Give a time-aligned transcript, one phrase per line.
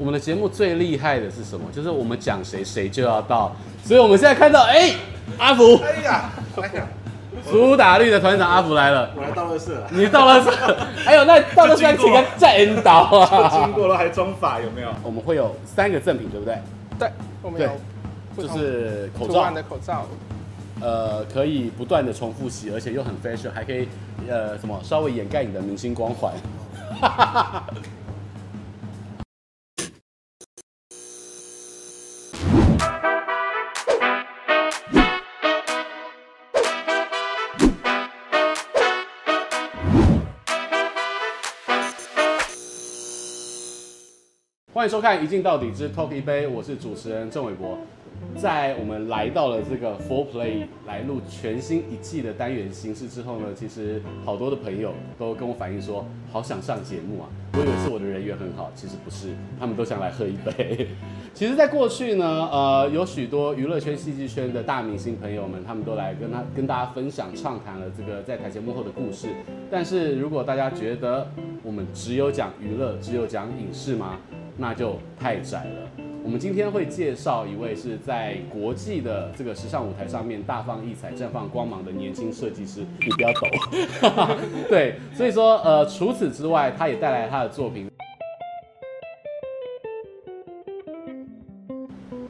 [0.00, 1.70] 我们的节目最厉害的是什么？
[1.72, 3.54] 就是我们讲谁谁就要到，
[3.84, 4.96] 所以我们现在看到，哎、欸，
[5.38, 6.88] 阿福，哎呀，哎呀，
[7.48, 10.50] 苏打绿的团长阿福来了，我来倒垃圾了，你倒垃圾，
[11.06, 14.88] 还有那倒垃圾，请个再引导啊，经过了还装法有没有？
[15.04, 16.58] 我们会有三个赠品，对不对？
[16.98, 17.08] 对，
[17.40, 17.70] 我们有，
[18.36, 19.48] 就是口罩。
[19.52, 20.08] 的口罩，
[20.80, 23.88] 呃，可以不断的重复洗，而且又很 fashion，还可以
[24.28, 26.32] 呃什么稍微掩盖你的明星光环。
[44.74, 47.78] 欢迎收看《一镜到底之 Talk 一杯》，我是主持人郑伟博。
[48.34, 57.30] 在我们来到了这个 Four Play 来录全新一季的单元形式之后呢，其实好多的朋友都跟我反映说，好想上节目啊！
[57.52, 59.28] 我以为是我的人缘很好，其实不是，
[59.60, 60.88] 他们都想来喝一杯。
[61.32, 69.28] 其实，在过去呢，呃，有许多娱乐圈、戏剧圈的大明星朋友们，他们都来跟他跟大家分享、畅谈了这个在台前幕后的故事。
[69.70, 71.28] 但是如果大家觉得
[71.62, 74.18] 我们只有讲娱乐，只有讲影视吗？
[74.56, 75.90] 那就太窄了。
[76.22, 82.80] 我们今天会介绍一位是在国际的这个时尚舞台上面大放异彩、绽放光芒的年轻设计师。
[82.98, 84.38] 你不要抖。
[84.70, 87.90] 对，所以说呃，除此之外，他也带来他的作品，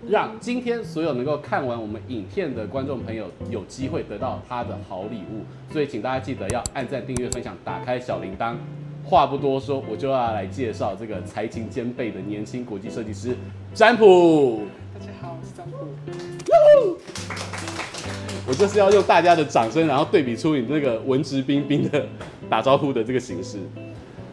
[0.08, 5.44] 让今天所有能够看完我们影片的观众朋友有机会得到他的好礼物。
[5.72, 8.56] 所以请大家记得要按赞、订阅、分享、打开小铃铛。
[9.04, 13.36] 话不多说，我就要来介绍这个才情兼备的年轻国际设计师
[13.74, 14.62] 占卜。
[14.94, 15.76] 大家好，我是占卜。
[18.46, 22.06] 我就是要用大家的掌声，然后对比出你那个文质彬彬的
[22.48, 23.58] 打招呼的这个形式。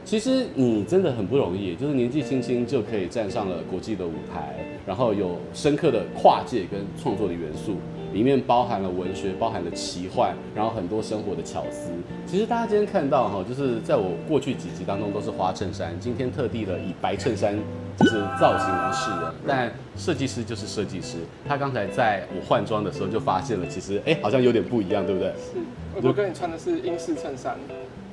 [0.05, 4.55] 其实你真的很不容易，就是年纪轻轻就可以站上了国际的舞台，
[4.85, 7.75] 然后有深刻的跨界跟创作的元素。
[8.13, 11.91] 里面包含了文学，包含了奇幻，然后很多生活的巧思。
[12.25, 17.57] 其实大家今天看到哈，就是在我过去几集当中都是花衬衫，今天特地的以白衬衫
[17.97, 19.33] 就是造型而示人。
[19.47, 25.29] 但设计师就是设计师，他刚才在我换装的时候就发现了，其实哎好像有点不一样，对不对？
[25.29, 27.57] 是，我跟你穿的是英式衬衫。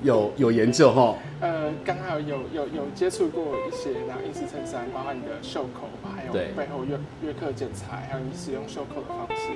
[0.00, 1.16] 有有研究哈？
[1.40, 5.88] 呃，刚好有有有接触过一些那英式衬衫，包括你的袖口
[6.28, 9.52] 有背后约约克剪裁，还有你使用袖口的方式。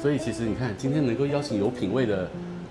[0.00, 2.28] 所以其实你看，今天能够邀请有品味的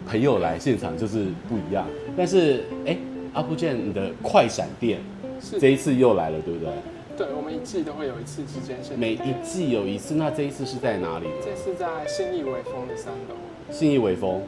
[0.07, 1.85] 朋友来现场就是不一样。
[2.15, 2.97] 但是哎，
[3.33, 4.99] 阿布健，你的快闪店
[5.41, 6.69] 是这一次又来了，对不对？
[7.17, 8.97] 对，我们一季都会有一次之间线。
[8.97, 11.25] 每一季有一次，那这一次是在哪里？
[11.43, 13.35] 这次在信义微风的三楼。
[13.71, 14.41] 信义微风。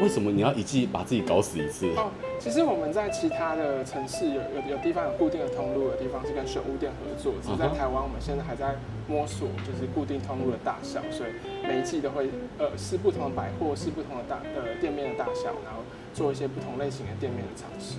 [0.00, 1.86] 为什么你要一季把自己搞死一次？
[1.96, 7.34] 哦，其实我们在其他的城市有有有地方有固定的通路，有地方是跟选物店合作。
[7.42, 8.76] 只是在台湾，我们现在还在
[9.08, 11.30] 摸索，就是固定通路的大小，所以
[11.66, 15.82] 每一季都会呃试不同的百货，试不同的大呃店面的大小，然后
[16.14, 17.96] 做一些不同类型的店面的尝试。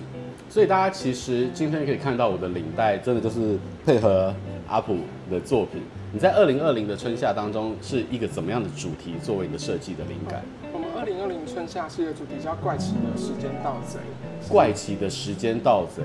[0.48, 4.34] 所以大家其实今天可以看到我的领带，真的就是配合
[4.66, 4.96] 阿普
[5.30, 5.82] 的作品。
[6.12, 10.42] 你在二零二零的春夏当中是一个怎么样的主题作为你的设计的灵感？
[11.02, 13.98] 二零二零春夏系列主题叫怪奇的时间盗贼。
[14.48, 16.04] 怪奇的时间盗贼，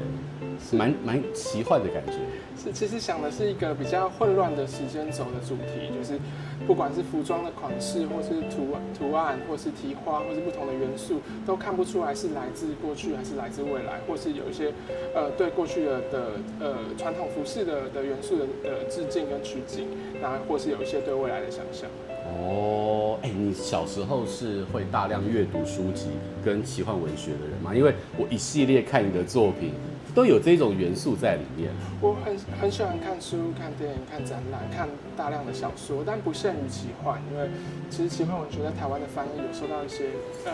[0.72, 2.14] 蛮蛮奇幻的感觉。
[2.58, 6.20] 是，其实想的是一个比较混乱的时间轴的主题，就是
[6.66, 14.74] 不管是服装的款式，或是图图案，或是提花，或是不同的元素，都看不出来是来自过去还是来自未来，或是有一些
[15.14, 19.86] 呃对过去的的呃传统服饰的的元素的的致敬跟取景，
[20.20, 21.88] 然后或是有一些对未来的想象。
[22.26, 26.08] 哦，哎，你小时候是会大量阅读书籍
[26.44, 27.74] 跟奇幻文学的人吗？
[27.74, 29.74] 因为我一系列看你的作品。
[30.18, 31.70] 都有这种元素在里面。
[32.02, 37.48] 我很很喜欢看书、看电影、看展览、看大量的小说，但不限于奇幻，因为
[37.92, 40.06] 其实奇幻文学在台湾的翻译有受到一些
[40.44, 40.52] 呃，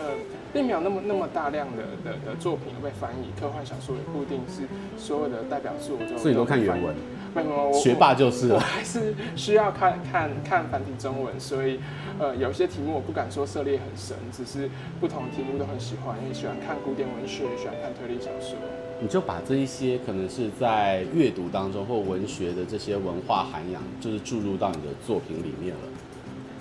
[0.52, 3.32] 并没有那么那么大量的的的作品被翻译。
[3.40, 6.18] 科幻小说也不一定是所有的代表作都。
[6.18, 6.94] 所以你都看原文？
[7.34, 8.56] 没有学霸就是了。
[8.56, 11.80] 我还是需要看看看繁体中文，所以
[12.18, 14.68] 呃，有些题目我不敢说涉猎很深，只是
[15.00, 18.58] 不同的题目都很喜欢，因为喜欢看古典文学，也喜欢看推理小说。
[19.04, 25.82] 你就把这一些可能是在阅读当中或文学的这些文化涵养，就是注入到你的作品里面了。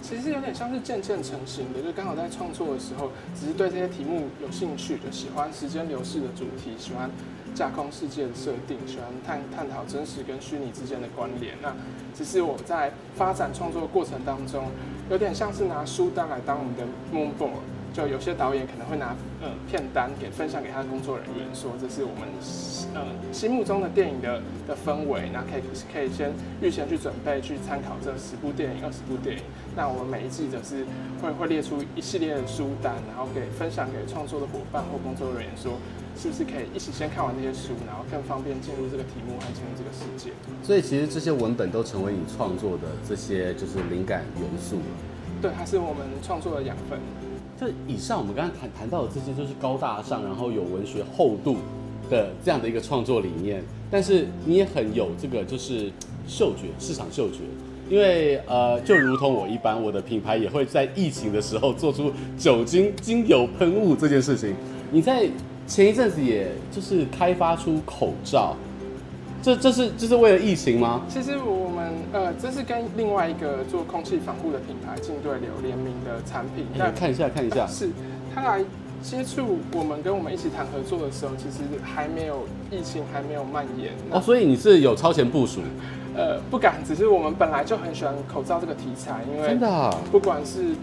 [0.01, 7.09] 其实有点像是渐渐成型的，就刚好在创作的时候，只是对这些题目有兴趣，就喜欢时间流逝的主题，喜欢
[7.55, 11.55] 架空世界的设定，喜欢探探讨真实跟虚拟之间的关联。
[11.61, 11.73] 那
[12.13, 14.65] 只是我在发展创作的过程当中，
[15.09, 17.61] 有点像是拿书单来当我们的 moonboard。
[17.93, 22.27] 就有些导演可能会拿呃片单给分享给他的工作人员，说这是我们
[22.95, 25.61] 呃心目中的电影的的氛围，那可以
[25.93, 29.43] 可以先预先去准备去参考这十部电影、二十部电影。
[29.77, 30.83] 那我们每一季则是
[31.21, 35.77] 会会列出一系列的书单，然后给分享给创作的伙伴或工作人员，说
[36.17, 40.33] 是不是可以一起先看完这些书，然后更方便进入这个题目和进入这个世界。
[40.63, 44.93] 所以其实这些文本都成为你创作的这些就是灵感元素了。
[45.43, 46.97] 对，它是我们创作的养分。
[47.87, 51.57] 以上我们刚刚谈谈到的这些，就是高大上，然后有文学厚度
[52.09, 53.63] 的这样的一个创作理念。
[53.91, 55.91] 但是你也很有这个就是
[56.27, 57.39] 嗅觉，市场嗅觉。
[57.89, 64.55] 因为呃，就如同我一般，我的品牌也会在疫情的时候做出酒精精油喷雾这件事情。
[64.89, 65.27] 你在
[65.67, 68.55] 前一阵子也就是开发出口罩，
[69.43, 71.01] 这这是这是为了疫情吗？
[71.09, 76.65] 其实我们呃，这是跟另外一个做空气防护的品牌净对流联名的产品。
[76.77, 77.67] 来看一下，看一下。
[77.67, 77.89] 是，
[78.33, 78.63] 他来
[79.01, 83.91] 接触我们，跟我们一起谈合作的时候，其实还没有疫情还没有蔓延。
[84.11, 85.59] 哦，所以你是有超前部署。
[86.15, 90.73] 呃，不敢，只是我们本来就很喜欢口罩这个题材，因为真的，不管是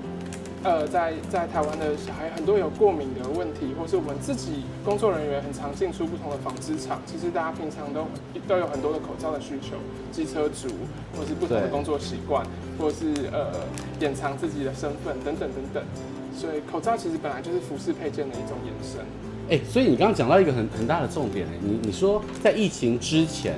[0.62, 8.07] 呃在在台湾的小孩很多有过敏的问题，或是我们自己工作人员很常进出不同的纺织厂，其实大家平常都
[8.47, 9.77] 都有很多的口罩的需求，
[10.12, 10.69] 机车族
[11.17, 12.45] 或是不同的工作习惯，
[12.79, 13.67] 或是呃
[14.01, 15.83] 掩藏自己的身份等等等等，
[16.37, 19.01] 所以口罩其实本来就是服饰配件的一种延伸。
[19.49, 23.55] 哎、欸，所以你刚刚讲到一个很很大的重点，你你说在疫情之前。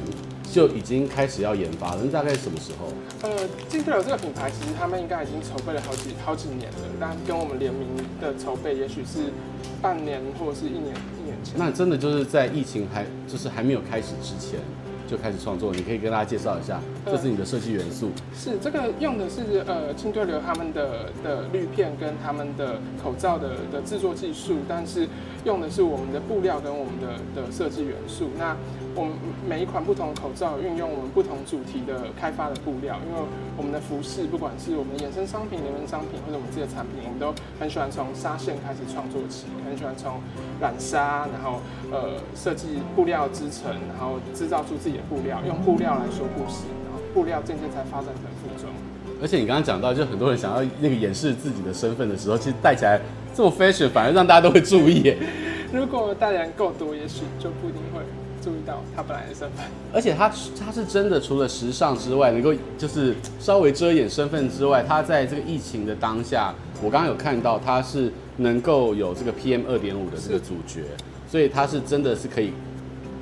[0.52, 2.92] 就已经开始要研发了，那大概什么时候？
[3.22, 7.88] 呃，净对流这个品牌，其实他们应该已经筹备了好几好几年了，但跟我们联名
[8.20, 9.32] 的筹备，也许是
[9.80, 11.54] 半年或者是一年一年前。
[11.56, 14.60] 那真的就是在疫情还就是还没有开始之前
[15.08, 18.10] 就开始创作，你可以跟大家介绍一下，这是你的设计元素。
[18.34, 25.08] 是这个用的是呃清对流他们的的滤片跟他们的口罩的的制作技术，但是
[25.44, 28.30] 用的是我们的布料跟我们的的设计元素。
[28.38, 28.56] 那
[28.94, 29.12] 我们
[29.48, 33.22] 每一款不同的口罩运用我们不同主题的开发的布料，因为
[33.56, 40.20] 我们的服饰不管是我们的衍生商品、联名商品或者我们自己的产品，我们都很喜欢从纱线开始创作起，很喜欢从
[40.60, 41.60] 染纱，然后
[41.90, 46.68] 呃设计布料织成，然后制造出自己的布料，用布料来说故事，
[47.12, 48.72] 布料渐渐才发展成服装。
[49.20, 53.00] 而且你刚刚讲到，就很多人想要那个掩饰自己的身份的时候，其实戴起来
[53.34, 55.16] 这么 fashion，反而让大家都会注意耶。
[55.72, 58.00] 如果戴的人够多，也许就不一定会。
[58.42, 59.64] 注意到他本来的身份，
[59.94, 60.28] 而且他
[60.58, 70.80] 他是真的，除了时尚之外，能够就是稍微遮掩身份之外，他在这个疫情的当下，我刚刚有看到他是能够有这个 PM 二点五的这个主角，
[71.30, 72.52] 所以他是真的是可以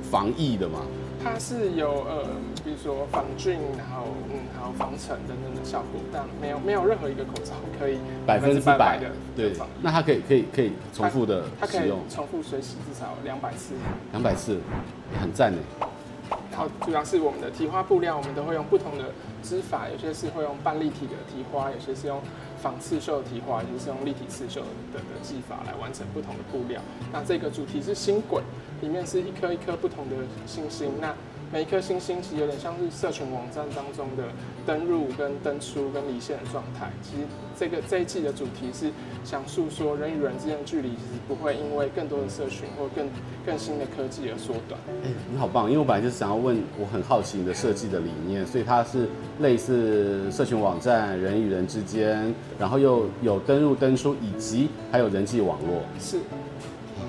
[0.09, 0.79] 防疫的嘛？
[1.23, 2.25] 它是有呃，
[2.63, 9.53] 比如说防菌，然后嗯，还有防尘等等的效果，但没有没有任何一个口罩可以百分之百的对。
[9.81, 13.73] 那它可以可以可以重复的使用，重复水洗至少两百次。
[14.11, 14.59] 两百次，
[15.19, 15.59] 很赞呢。
[16.49, 19.05] 然后主要是我们的提花布料，我们都会用不同的
[19.43, 22.21] 织法，有些是会用半立体的提花，有些是用
[22.61, 26.81] 仿刺绣的提花，有些是用立体刺绣的的技法来完成不同的布料。
[27.11, 28.41] 那这个主题是新轨。
[28.81, 31.13] 里面是一颗一颗不同的星星，那
[31.53, 34.23] 每一颗星星其实有点像是社群网站当中的
[34.65, 36.89] 登入跟登出跟离线的状态。
[37.01, 37.23] 其实
[37.59, 38.89] 这个这一季的主题是
[39.25, 43.05] 想诉说人与人之间的距离其实不会因为更多的社群或更
[43.45, 44.79] 更新的科技而缩短。
[45.03, 45.67] 哎、欸，你好棒！
[45.69, 55.81] 因为我本来就是想要问，我很好奇你的设计的理念，所以它是类似社群网站，人与人之间，然后又有登入登出，以及还有人际网络。
[55.99, 56.17] 是。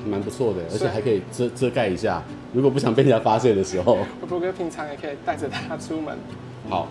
[0.06, 3.98] 蛮不错的，而且还可以遮遮盖一下，如果不想被人家发现的时候。
[4.20, 6.16] 我不哥平常也可以带着它出门。
[6.68, 6.88] 好，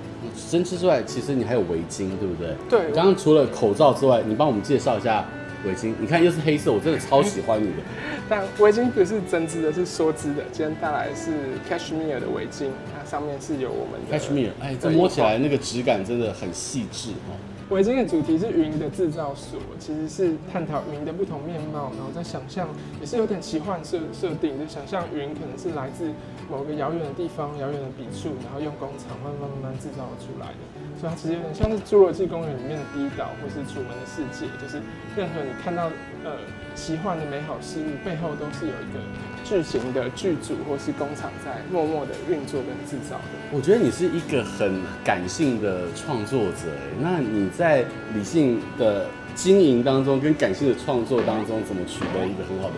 [0.49, 2.55] 针织之外，其实你还有围巾，对不对？
[2.69, 2.91] 对。
[2.91, 5.25] 刚刚除了口罩之外，你帮我们介绍一下
[5.65, 5.93] 围巾。
[5.99, 7.83] 你看又是黑色，我真的超喜欢你的。
[8.29, 10.43] 但围巾不是针织的，是梭织的。
[10.51, 11.31] 今天带来的是
[11.69, 14.51] Cashmere 的围巾，它上面是有我们的 Cashmere。
[14.61, 17.35] 哎，这摸起来那个质感真的很细致哦。
[17.69, 22.67] 围巾的主题是云的制造所，其实是探讨云的不同面貌，然后在想象
[22.99, 26.11] 也是有点奇幻设设定，就想象云可能是来自
[26.49, 30.59] 某个遥远的地方、遥远的笔触，然后用工厂慢慢慢慢制造出来的。
[31.01, 34.81] 它其实有点像是《侏罗纪公园》里面的第一岛，或是《楚门的世界》，就是
[35.15, 35.89] 任何你看到
[36.23, 36.37] 呃
[36.75, 38.99] 奇幻的美好事物背后，都是有一个。
[39.43, 43.23] 巨型的剧组或是工厂在默默的运作跟制造的。
[43.51, 52.75] 我觉得你是一个很感性的创作者，那你在理性的经营当中跟感性的创作当中，怎么取得一个很好的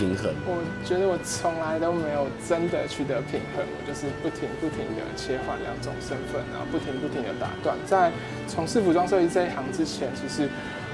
[0.00, 0.32] 平衡？
[0.48, 7.76] 我觉得我从来都没有真的取得平衡，我就是不停不停的切换两种身份，然后不停不停的打断。
[7.84, 8.10] 在
[8.48, 10.48] 从事服装设计这一行之前，其实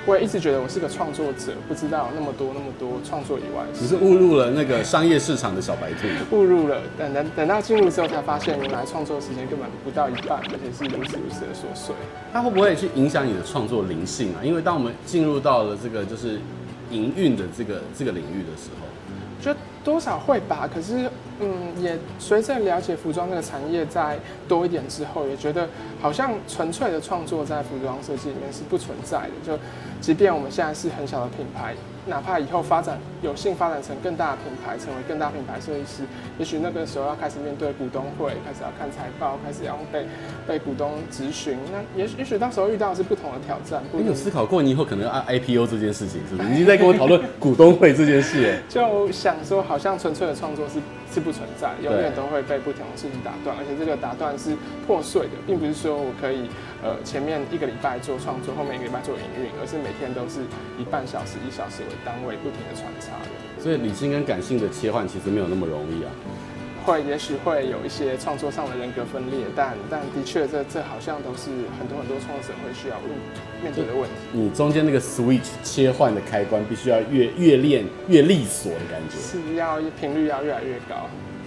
[0.05, 6.83] 我也一直觉得我是个创作者，不知道那么多那么多创作以外，只是误入了那个商业市场的小白兔，误入了。
[6.99, 11.95] 等等等到进入之后，才发现原来创作时间根本不到一半，而且是如此如此的琐碎。
[12.33, 14.43] 它会不会去影响你的创作灵性啊？
[14.43, 16.41] 因为当我们进入到了这个就是
[16.91, 18.87] 营运的这个这个领域的时候，
[19.41, 20.69] 就多少会吧。
[20.73, 25.69] 可是，嗯，也随着了解服装这个产业再多一点之后，也觉得
[26.01, 29.33] 好像纯粹的创作在服装设计里面是不存在的。
[29.45, 29.59] 就
[30.07, 31.75] 即便我们现在是很小的品牌。
[32.09, 36.05] 哪怕以后发展有幸发展成更大的品牌，成为更大品牌设计师，
[36.39, 40.07] 也许那个时候要开始面对股东会，开始要看财报，开始要被
[40.47, 41.59] 被股东质询。
[41.73, 43.83] 那也许也许到时候遇到的是不同的挑战。
[43.91, 46.49] 你有思考过你以后可能要 IPO 这件事情是不是？
[46.49, 48.57] 你已经在跟我讨论股东会这件事。
[48.71, 50.79] 就想说，好像纯粹的创作是
[51.17, 54.55] 是不存在，永远都会被不同的事情打断，而且这个打断是
[54.87, 56.45] 破碎的，并不是说我可以
[56.85, 60.45] 呃前面一个礼拜做创作，后面一个礼拜做营运，而是每天都是
[60.77, 66.13] 以半小时一小时为单位不停的穿插的，所以理性跟感性的切换其实没有那么容易啊。
[66.87, 72.97] 会，也许会有一些创作上的人格分裂，但但的确，这这好像都是很多很多创作者会需要
[73.61, 74.11] 面对的问题。
[74.31, 80.95] 你中间那个 switch 切换的开关，必须要越越练越利索的感觉，是要频率要越来越高。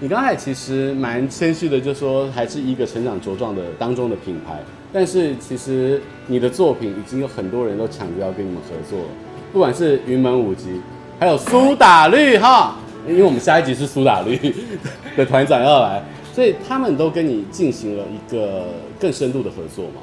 [0.02, 9.08] 你刚才其实蛮谦虚的，就说还是一个成长茁壮的当中的品牌，但是其实你的作品已经有很多人都抢着要跟你们合作了。
[9.52, 10.80] 不管是云门舞集，
[11.20, 12.78] 还有苏打绿哈，
[13.08, 14.38] 因为我们下一集是苏打绿
[15.18, 16.04] 的团长要来，
[16.34, 18.66] 所以他们都跟你进行了一个
[19.00, 20.02] 更深度的合作嘛？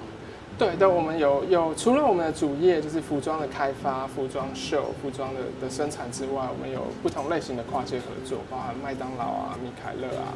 [0.58, 10.32] 对的，我们有有除了我们的主业就是服装的开发、服装秀、服装的的生产之外，我们有不同类型的跨界合作，包含麦当劳啊、米凯勒啊。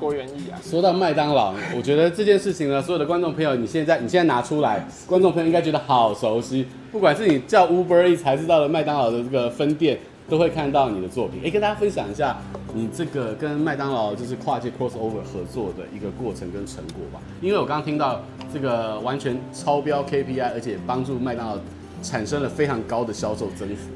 [0.00, 6.66] 郭元义啊，说到麦当劳，我觉得这件事情呢，所有的观众朋友，你现在你现在拿出来，观众朋友应该觉得好熟悉。
[6.90, 10.00] 不管是你叫 Uber Eats 还是到了麦当劳的这个分店，
[10.32, 11.42] 都会看到你的作品。
[11.44, 12.38] 哎，跟大家分享一下
[12.72, 17.20] 你这个跟麦当劳就是跨界 crossover 合作的一个过程跟成果吧。
[17.42, 18.18] 因为我刚刚听到
[18.50, 21.58] 这个完全超标 KPI，而且帮助麦当劳
[22.02, 23.90] 产生了非常高的销售增幅。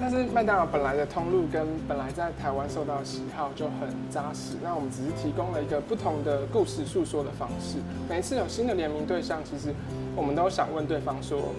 [0.00, 7.76] 但是麦当劳本来的通路跟本来在台湾受到的喜好就很扎实，那我们只是提供了一个不同的故事诉说的方式。
[8.08, 9.74] 每一次有新的联名对象，其实
[10.16, 11.52] 我们都想问对方说，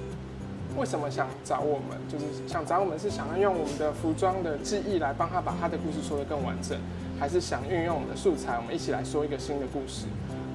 [0.75, 1.97] 为什么想找我们？
[2.09, 6.77] 就是想找我们是想要用我们的服装的记忆来帮他把他的故事说得更完整，
[7.19, 10.05] 还是想运用我们的素材，我们一起来说一个新的故事？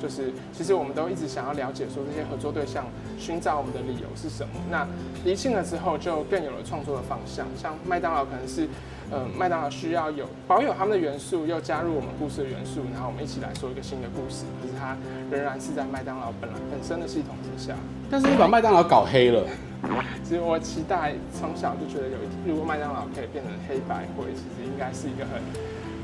[0.01, 2.87] 就是，其实我们都一直想要了解，说这些合作对象
[3.19, 4.55] 寻找我们的理由是什么。
[4.71, 4.87] 那
[5.25, 7.45] 厘清了之后，就更有了创作的方向。
[7.61, 8.69] 像麦当劳可能是，
[9.11, 14.45] 呃，麦当劳需要有保有他们的元素，又加入我们故事的元素，然后我们一起来说一个新的故事。
[14.63, 14.97] 可是它
[15.33, 17.75] 仍然是在麦当劳本来本身的系统之下。
[18.09, 19.43] 但是你把麦当劳搞黑了。
[20.25, 25.43] 其实我期待从小就觉得有一天，如果麦当劳可以变成黑白灰，其实应该是一个很。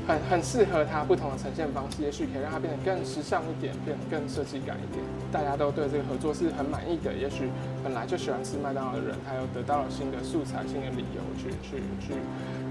[0.07, 5.03] 很很适合它不同的呈现方式，也许可以让它变得更时尚一点，变得更设计感一点。
[5.35, 7.11] 大家都对这个合作是很满意的。
[7.11, 7.49] 也许
[7.83, 12.13] 本来就喜欢吃麦当劳的人，他又得到了新的素材、新的理由去去去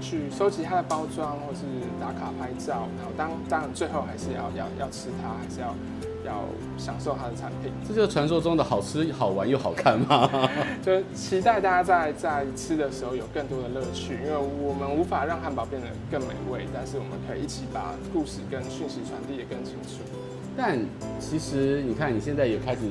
[0.01, 1.61] 去收集它的包装，或是
[2.01, 2.89] 打卡拍照。
[2.97, 5.75] 然后当当然最后还是要要要吃它，还是要。
[6.25, 6.43] 要
[6.75, 10.27] 享受它的产品，这就是传说中的好吃、好玩又好看吗？
[10.81, 20.01] 就期待大家在在吃的时候有更多的乐趣，因为我们无法让汉堡变得更美味，但是我们可以一起把故事跟讯息传递得更清楚。
[20.55, 20.79] 但
[21.19, 22.81] 其实你看，你现在也开始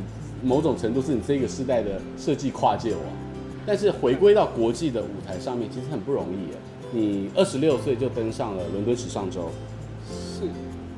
[0.42, 3.00] 某种程度是你这个时代的设计跨界王，
[3.66, 6.58] 但是回归到国际的舞台上面，其实很不容易耶。
[6.92, 9.50] 你二十六岁就登上了伦敦时尚周，
[10.08, 10.46] 是，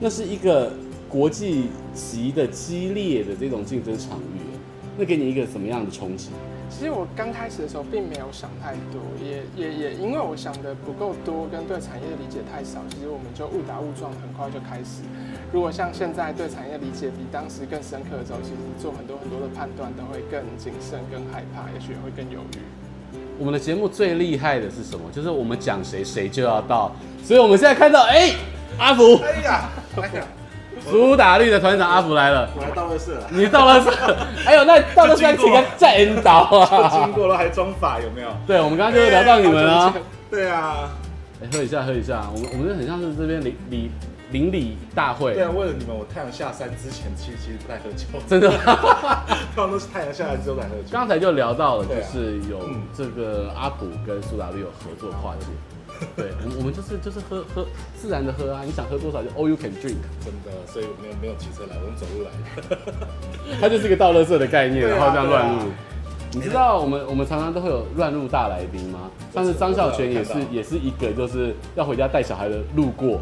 [0.01, 0.73] 那是一个。
[1.09, 4.43] 国际级的激烈的这种竞争场域，
[4.99, 6.31] 那给你一个什么样的冲击？
[6.69, 15.01] 其实我刚开始的时候并没有想太多，也也也因为我想的不够多，跟对产业的理解太少，其实我们就误打误撞，很快就开始。
[15.53, 22.59] 如果像现在对产业理解比当时更深刻的时候，其实做很多很多的判断都会更谨慎、更害怕，也许也会更犹豫。
[23.39, 25.05] 我们的节目最厉害的是什么？
[25.13, 26.93] 就是我们讲谁谁就要到，
[27.25, 28.37] 所以我们现在看到，哎、欸，
[28.79, 30.27] 阿福，哎呀，哎呀。
[30.91, 33.27] 苏打绿的团长阿福来了，我来倒垃圾了。
[33.31, 33.91] 你倒垃圾？
[34.45, 36.89] 还有那倒垃圾，请他再引导啊！
[37.05, 38.29] 经过了还装法有没有？
[38.47, 39.93] 对，我们刚刚就聊到你们啊。
[40.31, 40.91] 对啊，
[41.43, 42.23] 哎，喝一下，喝一下。
[42.33, 43.91] 我们我们就很像是这边邻邻
[44.31, 45.35] 邻里大会。
[45.35, 48.51] 对啊，为了你们，我太阳下山之前其实其实不太喝酒，真的。
[49.55, 50.89] 通常都是太阳下来之后才喝酒。
[50.93, 52.61] 刚才就聊到了，就是有
[52.97, 55.47] 这个阿普跟苏打绿有合作跨界。
[56.17, 62.31] 对，我们我们就是就是喝喝自然的喝啊，你想喝多少就 all you can drink，真的，所以我没有没有骑车来，我们走路来
[62.69, 62.79] 的。
[63.61, 65.71] 它就是一个倒垃圾的概念，然后这样乱入。
[66.33, 69.11] 你知道我们我们常常都会有乱入大来宾吗？
[69.33, 73.21] 上次张孝全也是也是一个就是要回家带小孩的路过，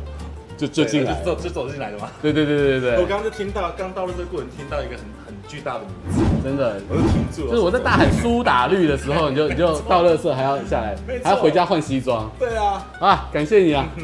[0.56, 2.10] 就就进来，走就走进来的吗？
[2.20, 2.92] 对对对对对。
[2.96, 7.50] 我刚刚就听到，刚到了这个过程，听到一个很很巨大的名字，真的，我就停住了。
[7.50, 12.30] 就是我在大喊苏打绿的时候，你就你就 倒垃圾还要下来，还要回家换西装。
[12.38, 13.86] 对啊，啊，感谢你啊。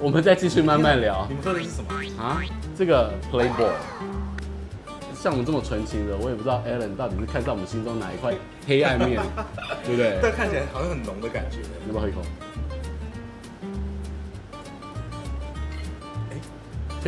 [0.00, 1.26] 我们再继续慢慢聊。
[1.28, 1.90] 你们说的是什么
[2.22, 2.40] 啊？
[2.78, 3.72] 这个 Playboy，
[5.12, 8.32] 像我们这么纯情的，我也不知道 Alan 到底是看上我们心中哪一块
[8.66, 9.20] 黑暗面，
[9.84, 10.18] 对不对？
[10.22, 11.58] 但看起来好像很浓的感觉。
[11.88, 12.20] 要不要喝一口？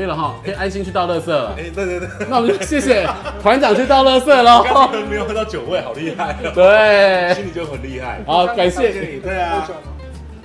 [0.00, 1.54] 可以了哈，可以安心去倒垃圾了。
[1.58, 2.08] 哎，对对对。
[2.30, 3.06] 那我们就谢谢
[3.42, 4.62] 团长去倒垃圾喽。
[4.64, 6.36] 刚刚没有喝到酒味，好厉害。
[6.54, 8.22] 对，心里就很厉害。
[8.26, 9.20] 好，感谢你。
[9.20, 9.68] 对啊。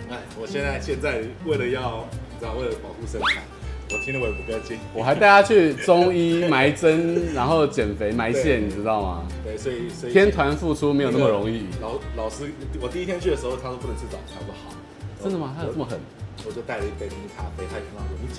[0.09, 2.05] 哎，我现在现在为了要。
[2.37, 3.43] 你知道为了保护身材，
[3.91, 4.77] 我听了我也不够劲。
[4.93, 9.23] 我还带他去中医埋针，然后减肥埋线，你知道吗？
[9.41, 11.65] 对，所以所以天团付出没有那么容易。
[11.81, 14.75] 老老师，我第一天去的时候，他说不能吃早餐，我说好。
[15.23, 15.55] 真的吗？
[15.57, 15.97] 他有这么狠？
[16.45, 17.83] 我就带了一杯冰咖啡，他也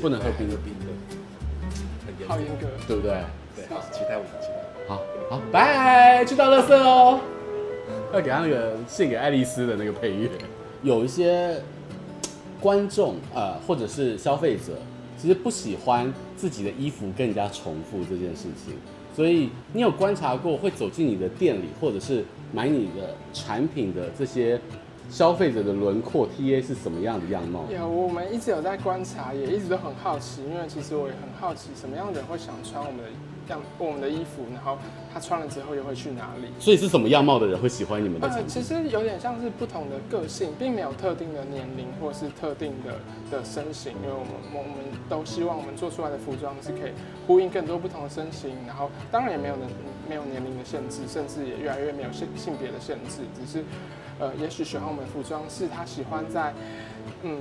[0.00, 0.86] 不能喝冰的冰的，
[2.06, 3.12] 很严，好严格，对不对？
[3.56, 4.54] 对，好，期待我们，期待。
[4.88, 7.20] 好好，拜，去倒垃圾哦。
[8.12, 10.28] 要给他那个献给爱丽丝的那个配乐，
[10.82, 11.60] 有一些。
[12.58, 14.72] 观众呃，或者是消费者，
[15.18, 18.74] 其实不喜欢自己的衣服跟人家重复这件事情，
[19.14, 24.58] 所以你有观察过会走进你的店里，或者是买你的产品的这些
[25.10, 27.64] 消费者的轮廓 TA 是什么样的样貌？
[27.70, 33.04] 有，我们一直有在观察，也一直都很好奇，因为其实我也很好奇，什么样的人会想穿我们的。
[33.48, 34.76] 样我们的衣服，然后
[35.14, 36.48] 他穿了之后又会去哪里？
[36.58, 38.26] 所以是什么样貌的人会喜欢你们的？
[38.26, 42.98] 呃，其实有点像是不同的个性，并没有特定的年龄或是特定的
[43.30, 44.74] 的身形，因为我们我们
[45.08, 46.90] 都希望我们做出来的服装是可以
[47.24, 49.68] 呼应更多不同的身形，然后当然也没有能
[50.08, 53.64] 没有年龄的限制，甚至也越来越没有性性别的限制，只是
[54.18, 56.52] 呃，也许喜欢我们服装是他喜欢在。
[57.22, 57.38] 嗯，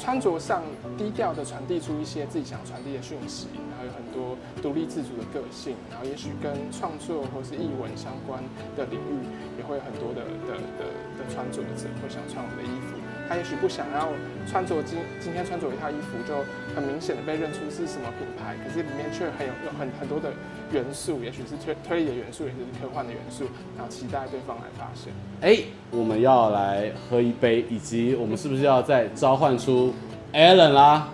[0.00, 0.62] 穿着上
[0.96, 8.42] 低调的传递出一些自己想传递的讯息，然后有很多独立自主的个性，然后也许跟创作或是艺文相关
[8.74, 9.20] 的领域，
[9.58, 10.82] 也会有很多的的的
[11.20, 12.96] 的穿着者会想穿我们的衣服。
[13.28, 14.08] 他也许不想要
[14.48, 16.40] 穿着今今天穿着一套衣服就
[16.74, 20.32] 很明显的被认出是什么品牌，可是里面却很有有很很多的
[20.72, 23.44] 元素，也许是推推理的元素，也许是科幻的元素，
[23.76, 25.12] 然后期待对方来发现。
[25.40, 29.94] 哎、欸，我们要来喝一杯，以及我们是不是要再召唤出
[30.32, 31.08] Alan 啦？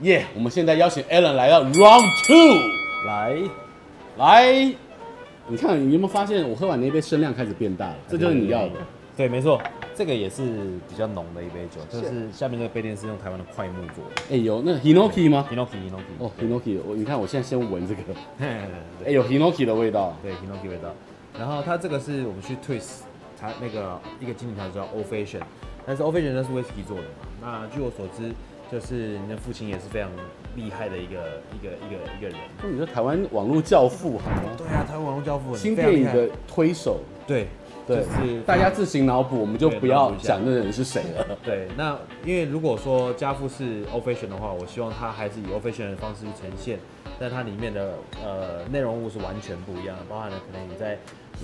[0.00, 0.24] 耶、yeah！
[0.34, 3.36] 我们现在邀请 Alan 来到 Round Two，来
[4.16, 4.74] 来。
[5.48, 7.96] 你看，你有没有发现我喝完那杯声量开始变大了？
[8.08, 8.74] 这就是你要的。
[9.16, 9.60] 对，没错，
[10.02, 10.42] 这个也是
[10.88, 14.22] 比较浓的一杯酒，就是下面这个杯垫是用台湾的快木做的。
[14.22, 16.18] 哎、欸，有那 Hinoki 吗？Hinoki，Hinoki。
[16.18, 18.02] 哦，Hinoki，我你看，我现在先闻这个。
[18.44, 18.68] 哎、
[19.04, 20.16] 欸，有 Hinoki 的味道。
[20.20, 20.92] 对，Hinoki 味道。
[21.38, 23.02] 然后它这个是我们去 Twist，
[23.38, 25.44] 它那个一个经典调酒叫 Old Fashioned，
[25.86, 27.08] 但是 Old Fashioned 那是威士忌做的嘛。
[27.40, 28.32] 那据我所知，
[28.72, 30.10] 就是你的父亲也是非常
[30.56, 32.36] 厉害的一个一个一个一个人。
[32.60, 34.50] 那你说台湾网络教父好吗？
[34.58, 36.98] 对啊，台湾网络教父，新电影的推手。
[37.24, 37.46] 对。
[37.86, 41.36] 对，就是大家自行脑补，我们就不要讲那人是谁了。
[41.42, 46.78] 对，那因为如果说家父是 Fashioned 的话，我希望他还是以 Fashioned 的方式去呈现，
[47.18, 50.98] 但它里面的呃内容物是完全不一样的，包含了可能你在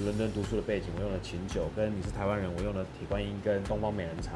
[0.04, 4.32] 伦敦读书的背景，我用了琴酒，跟你是台湾人，我用了铁观音跟东方美人茶，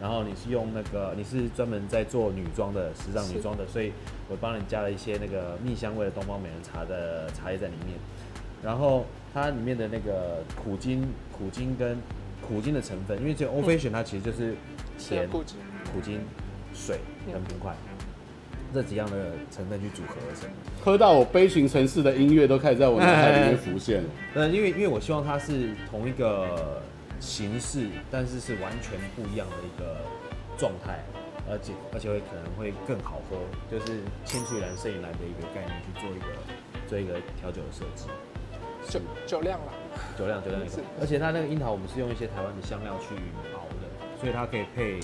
[0.00, 3.92] 然后你是用那个你是专门在做女装的时尚女装的，所以
[4.30, 7.98] 我帮你加了一些那个蜜香味的东方美人茶的茶叶在里面，
[8.64, 9.04] 然后。
[9.36, 11.04] 它里面的那个苦精、
[11.36, 11.98] 苦精跟
[12.40, 14.54] 苦精的成分，因为这个 Old Fashioned 它其实就是
[14.96, 15.42] 甜、苦
[16.00, 16.20] 精、
[16.72, 17.74] 水跟冰块
[18.72, 20.48] 这几样的成分去组合而成。
[20.84, 24.08] 喝到我悲情城市的音乐都开始在我脑海里面浮现了。
[24.34, 26.80] 嗯，因为因为我希望它是同一个
[27.18, 29.96] 形式，但是是完全不一样的一个
[30.56, 31.02] 状态，
[31.50, 33.36] 而且而且会可能会更好喝，
[33.68, 36.26] 就是青出于蓝胜于蓝的一个概念去做一个
[36.86, 38.06] 做一个调酒的设计。
[38.88, 39.72] 酒酒量了，
[40.18, 43.14] 酒量酒量是，而且它那个樱桃，我们是用一些台湾的香料去
[43.54, 43.88] 熬的，
[44.20, 45.00] 所以它可以配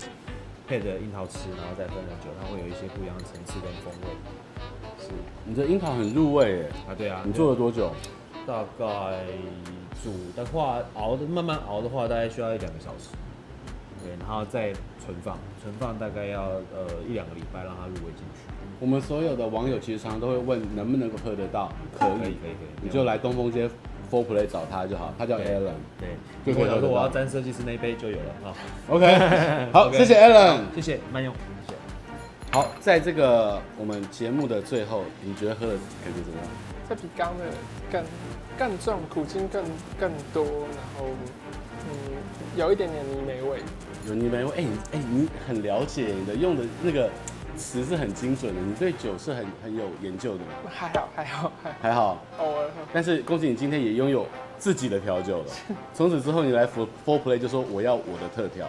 [0.66, 4.08] 配着樱桃吃，然后再分成酒，它会有一些不一样的层次跟风味。
[4.98, 5.08] 是，
[5.44, 6.92] 你的樱桃很入味哎。
[6.92, 7.22] 啊，对啊。
[7.24, 7.90] 你做了多久？
[8.46, 9.24] 大概
[10.02, 13.10] 煮的话，熬的慢慢熬的话，大概需要一两个小时。
[14.10, 16.42] 对，然后再存放，存放大概要
[16.74, 18.40] 呃一两个礼拜，让它入味进去。
[18.80, 23.68] 我们所有的网友其实常常都会问能不能够喝得到，可以，可以，可以，你就来东风街
[24.10, 26.88] Four Play 找他就好，他叫 Alan，对，就可以喝。
[26.88, 28.56] 我要沾设计师那一杯就有了好。
[28.96, 31.32] OK，好， 谢谢 Alan，谢谢慢用，
[31.66, 31.78] 谢谢。
[32.52, 36.46] 好，在这个我们节目的最后，你觉得喝的感觉怎么样？
[36.88, 37.44] 这比刚的
[37.92, 38.02] 更
[38.58, 39.62] 更重，苦精更
[40.00, 41.06] 更多，然后
[41.86, 42.16] 嗯，
[42.56, 43.58] 有一点点泥煤味。
[44.08, 47.10] 有泥煤味，哎、欸，哎、欸，你很了解，你的用的那个
[47.56, 50.40] 词是很精准的，你对酒是很很有研究的。
[50.68, 52.70] 还好，还好，还好，偶尔。
[52.92, 54.26] 但是恭喜你今天也拥有
[54.58, 55.44] 自己的调酒了。
[55.94, 58.68] 从此之后，你来 Four Four Play 就说我要我的特调，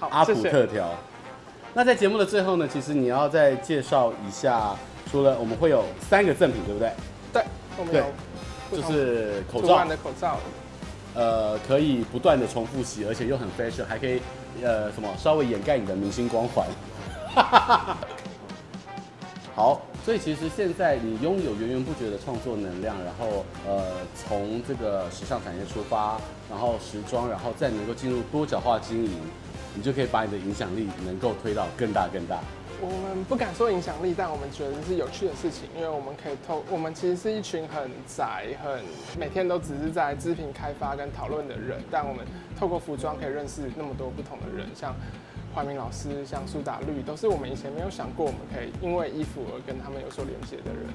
[0.10, 0.90] 阿普特调。
[1.74, 4.74] 那在节目的最后呢，其实你要再介绍一下，
[5.10, 6.90] 除了我们会有三个赠品，对不对？
[7.32, 7.44] 对，
[7.78, 8.04] 我们有
[8.76, 10.38] 就是口罩的口罩，
[11.14, 14.20] 呃，可以不断的重复洗，而且又很 fashion，还可以
[14.62, 16.66] 呃什么稍微掩盖你的明星光环。
[19.54, 23.82] 好，所以其实现在你拥有源源不绝的创作能量，然后呃
[24.14, 29.12] 从这个时尚产业出发，然后时装，然后再能够进入多角化经营。
[29.74, 32.40] 你就可以把你的影响力能够推到更大更大。
[32.80, 38.84] 我们不敢说影响力，但我们觉得是有趣的事情，因为我们可以透，我们其实是一群很宅、很
[39.18, 42.24] 每天都只是在织品开发跟讨论的人，但我们
[42.56, 44.94] 透过服装可以认识那么多不同的人，像
[45.52, 50.86] 怀明老师、像苏打绿，都是我们以前没有想过我们可以因为衣服而跟他们有所连接的人。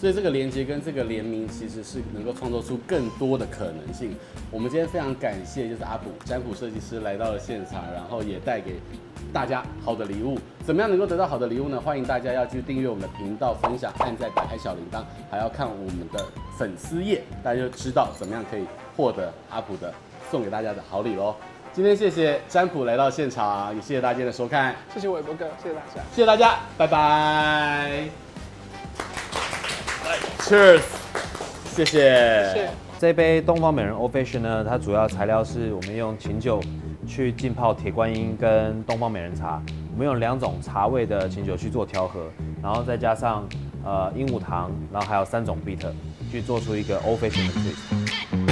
[0.00, 4.16] 所以这个连接跟这个联名其实是能够创造出更多的可能性。
[4.50, 8.76] 我们今天非常感谢，就是阿普占卜设计师来到了现场，然后也带给
[9.30, 10.38] 大家好的礼物。
[10.64, 11.78] 怎么样能够得到好的礼物呢？
[11.78, 16.24] 欢迎大家要去订阅我们的频道，分享、按赞、打开小铃铛，还要看我们的
[16.56, 18.64] 粉丝页，大家就知道怎么样可以
[18.96, 19.92] 获得阿普的
[20.30, 21.36] 送给大家的好礼喽。
[21.74, 24.74] 今天谢谢占卜来到现场，也谢谢大家的收看。
[24.94, 28.29] 谢谢伟博哥，谢谢大家，谢谢大家，拜拜。
[30.40, 30.82] Cheers，
[31.74, 32.70] 谢谢。
[32.98, 36.60] 这杯东方美人 Old Fashion 呢，它主要材料是我们用琴酒
[37.06, 42.26] 去浸泡铁观音跟东方美人茶，我们用两种茶味的琴酒去做调和，
[42.62, 43.48] 然后再加上
[43.84, 45.92] 呃鹦鹉糖，然后还有三种 bitter
[46.30, 48.49] 去做出一个 Old Fashion 的 twist。